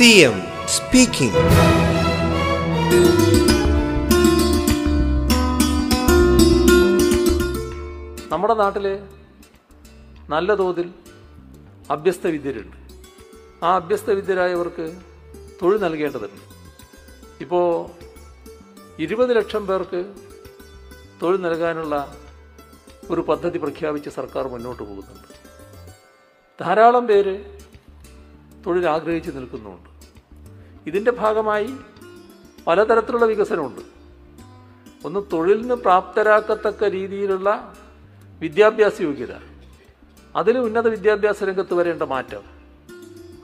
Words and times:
CM 0.00 0.36
speaking 0.74 1.40
നമ്മുടെ 8.32 8.54
നാട്ടിൽ 8.54 8.86
നല്ല 10.28 10.54
തോതിൽ 10.54 10.88
അഭ്യസ്ത 11.90 12.26
വിദ്യരുണ്ട്. 12.26 12.76
ആ 13.64 13.74
അഭ്യസ്ത 13.74 14.10
വിദ്യരായവർക്ക് 14.10 14.96
തൊഴിൽ 15.62 15.80
നൽകേണ്ടതുണ്ട്. 15.80 16.42
ഇപ്പോൾ 17.40 17.66
ഇരുപത് 19.02 19.36
ലക്ഷം 19.36 19.66
പേർക്ക് 19.66 20.14
തൊഴിൽ 21.22 21.40
നൽകാനുള്ള 21.40 22.16
ഒരു 23.10 23.20
പദ്ധതി 23.20 23.58
പ്രഖ്യാപിച്ച് 23.58 24.10
സർക്കാർ 24.10 24.48
മുന്നോട്ട് 24.48 24.82
പോകുന്നുണ്ട്. 24.82 25.28
ധാരാളം 26.60 27.06
പേര് 27.06 27.36
തൊഴിൽ 28.66 28.86
ആഗ്രഹിച്ച് 28.88 29.30
നിൽക്കുന്നുണ്ട്. 29.30 29.89
ഇതിന്റെ 30.86 31.10
ഭാഗമായി 31.10 31.68
പലതരത്തിലുള്ള 32.66 33.24
വികസനമുണ്ട്. 33.24 33.80
ഒന്ന് 35.04 35.20
തൊഴിലിന് 35.32 35.74
പ്രാപ്തരാക്കത്തക്ക 35.74 36.84
രീതിയിലുള്ള 36.84 37.74
വിദ്യാഭ്യാസ 38.38 39.00
യോഗ്യത. 39.00 39.32
അതിൽ 40.36 40.58
ഉന്നത 40.58 40.88
വിദ്യാഭ്യാസ 40.88 41.44
രംഗത്ത് 41.44 41.74
വരേണ്ട 41.74 42.02
മാറ്റം. 42.02 42.42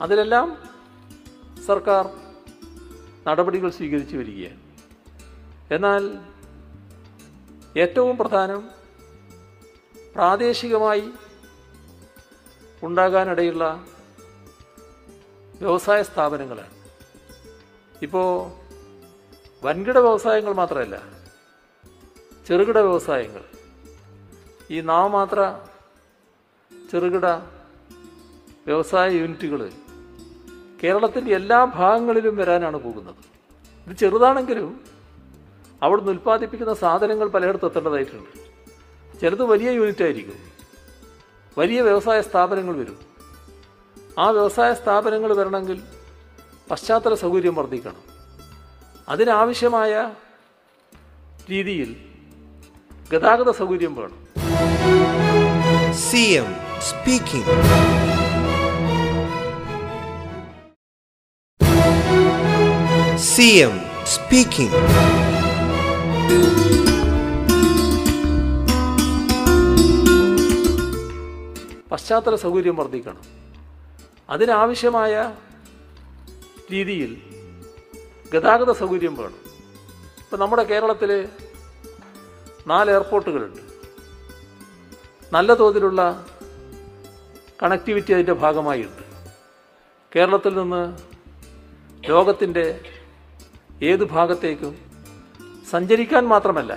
അതിലെല്ലാം 0.01 0.57
സർക്കാർ 1.65 2.09
നടപടികൾ 3.27 3.69
സ്വീകരിച്ചു 3.69 4.17
വരികയാണ്. 4.17 4.59
എന്നാൽ 5.73 6.19
ഏറ്റവും 7.79 8.17
പ്രധാനം 8.17 8.69
പ്രാദേശികമായി 10.15 11.09
ഉണ്ടാകാനിടയുള്ള 12.83 13.85
വ്യവസായ 15.59 16.03
സ്ഥാപനങ്ങളാണ്. 16.03 16.76
ഇപ്പോൾ 18.01 18.51
വൻകിട 19.65 19.97
വ്യവസായങ്ങൾ 19.97 20.53
മാത്രമല്ല 20.53 20.97
ചെറുകിട 22.47 22.77
വ്യവസായങ്ങൾ. 22.77 23.43
ഈ 24.71 24.81
നാമമാത്ര 24.81 25.39
ചെറുകിട 26.91 27.25
വ്യവസായ 28.67 29.09
യൂണിറ്റുകൾ 29.09 29.71
കേരളത്തിന്റെ 30.83 31.35
എല്ലാ 31.35 31.65
ഭാഗങ്ങളിലും 31.75 32.37
വരാനാണ് 32.37 32.77
പോകുന്നത്. 32.77 33.21
ഇത് 33.87 33.97
ചെറുതാണെങ്കിലും 33.97 34.85
അവിടുന്ന് 35.81 36.11
ഉൽപ്പാദിപ്പിക്കുന്ന 36.11 36.73
സാധനങ്ങൾ 36.73 37.27
പലയിടത്തും 37.27 37.67
എത്തേണ്ടതായിട്ടുണ്ട്. 37.67 38.31
ചിലത് 39.19 39.43
വലിയ 39.43 39.69
യൂണിറ്റ് 39.69 40.03
ആയിരിക്കും 40.03 40.39
വലിയ 41.57 41.81
വ്യവസായ 41.81 42.21
സ്ഥാപനങ്ങൾ 42.21 42.77
വരും. 42.77 42.99
ആ 44.19 44.29
വ്യവസായ 44.29 44.73
സ്ഥാപനങ്ങൾ 44.73 45.33
വരണമെങ്കിൽ 45.33 45.83
പശ്ചാത്തല 46.71 47.13
സൗകര്യം 47.13 47.55
വർദ്ധിക്കണം. 47.55 48.03
അതിനാവശ്യമായ 49.09 50.13
രീതിയിൽ 51.49 51.95
ഗതാഗത 53.11 53.51
സൗകര്യം 53.51 53.95
വേണം. 53.95 54.17
C 55.93 56.17
M 56.17 56.49
speaking 56.79 57.53
C 63.17 63.47
M 63.65 63.81
speaking 64.05 64.75
പശ്ചാത്തല 71.91 72.35
സൗകര്യം 72.35 72.75
വർദ്ധിക്കണം. 72.75 73.23
അതിനാവശ്യമായ 74.29 75.35
രീതിയിൽ 76.71 77.11
ഗതാഗത 78.33 78.71
സൗകര്യം 78.71 79.15
വേണം. 79.17 79.41
ഇപ്പം 80.23 80.39
നമ്മുടെ 80.39 80.63
കേരളത്തിൽ 80.63 81.11
നാല് 82.67 82.89
എയർപോർട്ടുകളുണ്ട്. 82.91 83.61
നല്ല 85.33 85.53
തോതിലുള്ള 85.53 86.01
കണക്ടിവിറ്റി 87.63 88.11
അതിന്റെ 88.13 88.33
ഭാഗമായിട്ടുണ്ട് 88.33 89.03
കേരളത്തിൽ 90.15 90.53
നിന്ന് 90.59 90.83
ലോകത്തിന്റെ 92.09 92.65
ഏത് 93.81 94.03
ഭാഗത്തേക്കും 94.03 94.73
സഞ്ചരിക്കാൻ 95.69 96.27
മാത്രമല്ല 96.27 96.73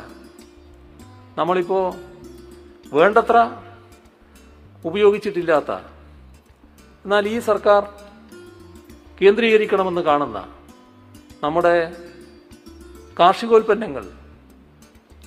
നമ്മളിപ്പോൾ 1.39 1.85
വേണ്ടത്ര 2.95 3.37
ഉപയോഗിച്ചിട്ടില്ലാത്ത 4.85 5.73
എന്നാൽ 7.05 7.29
ഈ 7.29 7.39
സർക്കാർ 7.39 7.83
കേന്ദ്രീകരിക്കണമെന്ന് 9.23 10.01
കാണുന്ന 10.01 10.55
നമ്മുടെ 11.43 11.97
കാർഷികോൽപ്പന്നങ്ങൾ 13.21 14.11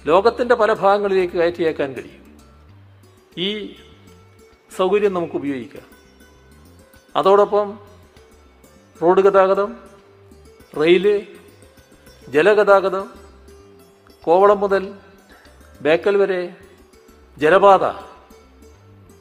ലോകത്തിന്റെ 0.05 0.55
പല 0.55 0.73
ഭാഗങ്ങളിലേക്ക് 0.73 1.33
കയറ്റിയേക്കാൻ 1.33 1.93
കഴിയും. 1.93 2.37
ഈ 3.37 3.75
സൗകര്യം 4.75 5.13
നമുക്ക് 5.13 5.33
ഉപയോഗിക്കാം. 5.33 5.85
അതോടൊപ്പം 7.15 7.79
റോഡ് 9.01 9.21
ഗതാഗതം 9.21 9.75
റെയിൽ 10.79 11.27
ജലഗതാഗതം 12.29 13.09
കോവളം 14.23 14.59
മുതൽ 14.59 14.95
ബേക്കൽ 15.81 16.17
വരെ 16.17 16.55
ജലപാത 17.37 18.03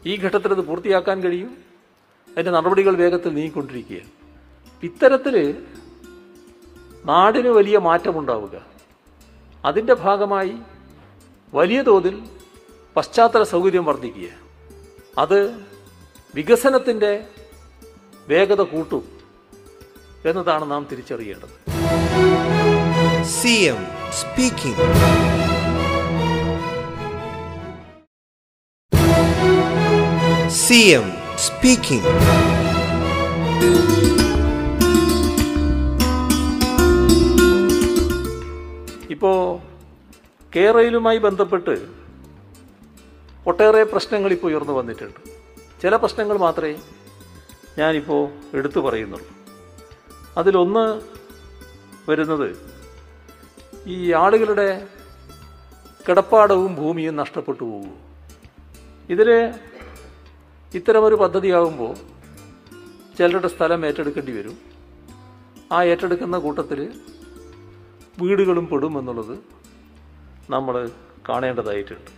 ഈ 0.09 0.17
ഘട്ടത്തിൽ 0.17 0.53
അത് 0.53 0.61
പൂർത്തിയാക്കാൻ 0.61 1.21
കഴിയും. 1.23 1.57
അതിന്റെ 2.31 2.51
നടപടികൾ 2.51 2.97
വേഗത്തിൽ 2.97 3.35
നീങ്ങിക്കൊണ്ടിരിക്കുകയാണ്. 3.35 4.22
ഇത്തരത്തിൽ 4.83 5.67
നാടിന് 7.05 7.49
വലിയ 7.49 7.79
മാറ്റമുണ്ടാവുക. 7.79 8.63
അതിന്റെ 9.65 9.95
ഭാഗമായി 9.95 10.55
വലിയ 11.55 11.83
തോതിൽ 11.83 12.23
പശ്ചാത്തല 12.97 13.43
സൗകര്യം 13.43 13.85
വർദ്ധിക്കുക. 13.85 14.29
അത് 15.19 15.61
വികസനത്തിന്റെ 16.35 17.25
വേഗത 18.29 18.61
കൂട്ടും 18.61 19.09
എന്നതാണ് 20.27 20.71
നാം 20.71 20.87
തിരിച്ചറിയേണ്ടത്. 20.93 21.73
CM 23.23 23.81
speaking. 24.13 24.79
CM 30.69 31.09
speaking. 31.49 32.23
ഇപ്പോൾ 39.15 39.37
കേരളയിലുമായി 40.57 41.19
ബന്ധപ്പെട്ട് 41.27 41.75
ഒട്ടേറെ 43.47 43.83
പ്രശ്നങ്ങൾ 43.93 44.31
ഇപ്പോൾ 44.33 44.49
ഉയർന്നു 44.53 44.73
വന്നിട്ടുണ്ട്. 44.73 45.21
ചില 45.83 45.97
പ്രശ്നങ്ങൾ 45.97 46.37
മാത്രമേ 46.39 46.75
ഞാനിപ്പോൾ 47.79 48.23
എടുത്തു 48.57 48.81
പറയുന്നുള്ളൂ. 48.81 49.29
അതിലൊന്ന് 50.37 50.85
വരുന്നത് 52.11 52.49
ഈ 53.87 54.13
ആളുകളുടെ 54.23 54.69
കിടപ്പാടവും 56.09 56.75
ഭൂമിയും 56.75 57.17
നഷ്ടപ്പെട്ടു 57.17 57.65
പോകും 57.65 57.95
ഇതിൽ 59.11 59.31
ഇത്തരമൊരു 60.75 61.15
പദ്ധതിയാകുമ്പോൾ 61.15 61.95
ചിലരുടെ 63.19 63.49
സ്ഥലം 63.49 63.81
ഏറ്റെടുക്കേണ്ടി 63.87 64.33
വരും. 64.33 64.57
ആ 65.73 65.79
ഏറ്റെടുക്കുന്ന 65.91 66.37
കൂട്ടത്തിൽ 66.39 66.81
വീടുകളും 68.21 68.67
പെടും 68.69 68.99
എന്നുള്ളത് 68.99 69.39
നമ്മൾ 70.51 70.91
കാണേണ്ടതായിട്ടുണ്ട്. 71.29 72.11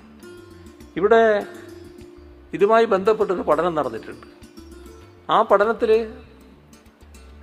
ഇവിടെ 0.97 1.47
ഇതുമായി 2.53 2.85
ബന്ധപ്പെട്ടൊരു 2.85 3.43
പഠനം 3.43 3.75
നടന്നിട്ടുണ്ട്. 3.75 4.27
ആ 5.31 5.43
പഠനത്തിൽ 5.43 5.91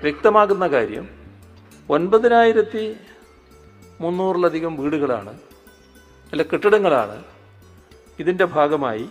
വ്യക്തമാകുന്ന 0.03 0.67
കാര്യം 0.67 1.09
ഒൻപതിനായിരത്തി 1.89 2.95
മുന്നൂറിലധികം 4.01 4.77
വീടുകളാണ് 4.77 5.39
അല്ല 6.31 6.43
കെട്ടിടങ്ങളാണ് 6.43 7.23
ഇതിന്റെ 8.19 8.45
ഭാഗമായി 8.45 9.09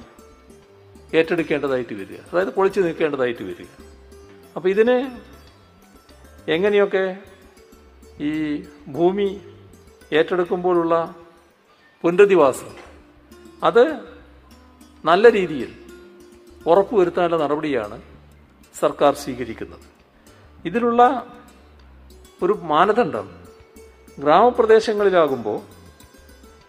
ഏറ്റെടുക്കേണ്ടതായിട്ട് 1.15 1.95
വരിക. 1.95 2.19
അതായത് 2.33 2.53
പൊളിച്ചു 2.53 2.81
നിൽക്കേണ്ടതായിട്ട് 2.81 3.43
വരിക. 3.43 3.67
അപ്പോൾ 4.57 4.69
ഇതിന് 4.69 4.97
എങ്ങനെയൊക്കെ 6.49 7.23
ഈ 8.21 8.31
ഭൂമി 8.89 9.41
ഏറ്റെടുക്കുമ്പോഴുള്ള 10.13 10.95
പുനരധിവാസം 12.03 12.71
അത് 13.65 13.85
നല്ല 15.05 15.31
രീതിയിൽ 15.33 15.71
ഉറപ്പുവരുത്താനുള്ള 16.67 17.45
നടപടിയാണ് 17.45 18.03
സർക്കാർ 18.81 19.15
സ്വീകരിക്കുന്നത്. 19.15 19.87
ഇതിലുള്ള 20.65 21.03
ഒരു 22.43 22.53
മാനദണ്ഡം 22.53 23.27
ഗ്രാമപ്രദേശങ്ങളിലാകുമ്പോൾ 24.19 25.59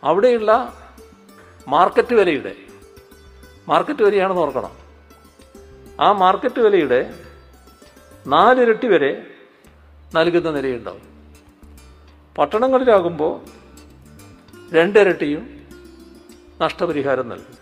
അവിടെയുള്ള 0.04 0.52
മാർക്കറ്റ് 1.68 2.14
വിലയുടെ 2.14 2.56
മാർക്കറ്റ് 3.68 4.04
വിലയാണെന്ന് 4.04 4.42
ഓർക്കണം. 4.42 4.74
ആ 6.00 6.12
മാർക്കറ്റ് 6.12 6.60
വിലയുടെ 6.60 7.14
നാലിരട്ടി 8.28 8.88
വരെ 8.88 9.12
നൽകുന്ന 10.16 10.52
നിലയുണ്ടാവും. 10.52 11.11
പട്ടണങ്ങളിലാകുമ്പോൾ 12.38 13.34
രണ്ടിരട്ടിയും 14.76 15.44
നഷ്ടപരിഹാരം 16.62 17.30
നൽകും. 17.30 17.56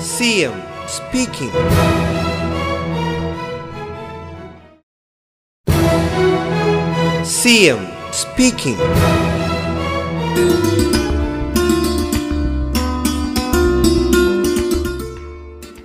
C 0.00 0.24
M 0.24 0.56
speaking. 0.88 1.52
C 7.24 7.54
M 7.72 7.82
speaking. 8.12 8.82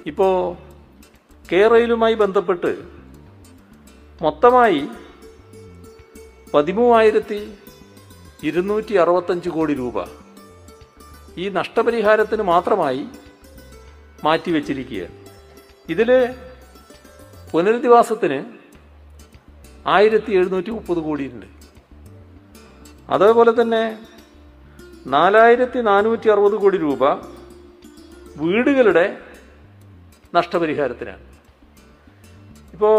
ഇപ്പോൾ 0.07 0.37
കേരളയിലുമായി 1.51 2.13
ബന്ധപ്പെട്ട് 2.13 2.71
മൊത്തമായി 4.21 4.81
പതിമൂവായിരത്തി 6.53 7.53
ഇരുന്നൂറ്റി 8.43 8.93
അറുപത്തഞ്ച് 8.93 9.49
കോടി 9.49 9.73
രൂപ 9.73 9.93
ഈ 11.37 11.49
നഷ്ടപരിഹാരത്തിന് 11.49 12.41
മാത്രമായി 12.41 13.05
മാറ്റിവെച്ചിരിക്കുകയാണ്. 14.23 15.15
ഇതിൽ 15.89 16.35
പുനരധിവാസത്തിന് 17.51 18.39
ആയിരത്തി 19.87 20.31
എഴുന്നൂറ്റി 20.31 20.69
മുപ്പത് 20.69 20.97
കോടിയുണ്ട്. 20.97 21.45
അതേപോലെ 23.09 23.61
തന്നെ 23.61 24.07
നാലായിരത്തി 25.07 25.79
നാനൂറ്റി 25.79 26.29
അറുപത് 26.29 26.55
കോടി 26.55 26.77
രൂപ 26.77 27.13
വീടുകളുടെ 28.37 29.17
നഷ്ടപരിഹാരത്തിനാണ്. 30.35 31.23
ഇപ്പോൾ 32.73 32.97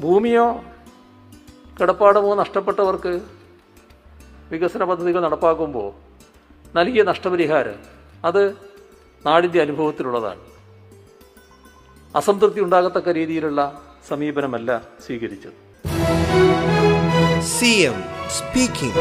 ഭൂമിയോ 0.00 0.64
കിടപ്പാടമോ 1.80 2.30
നഷ്ടപ്പെട്ടവർക്ക് 2.34 3.12
വികസന 4.50 4.84
പദ്ധതികൾ 4.84 5.20
നടപ്പാക്കുമ്പോൾ 5.20 5.88
നൽകിയ 6.74 7.02
നഷ്ടപരിഹാരം 7.02 7.78
അത് 8.24 8.42
നാടിന്റെ 9.24 9.60
അനുഭവത്തിലുള്ളതാണ് 9.60 10.42
അസംതൃപ്തി 12.14 12.60
ഉണ്ടാകത്തക്ക 12.60 13.10
രീതിയിലുള്ള 13.12 13.60
സമീപനമല്ല 14.08 14.70
സ്വീകരിച്ചത് 15.06 15.58
സി 17.50 17.72
എം 17.82 17.98
speaking. 18.32 18.94